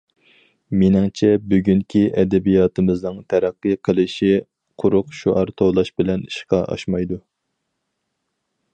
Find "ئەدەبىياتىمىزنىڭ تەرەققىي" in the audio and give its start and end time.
2.21-3.77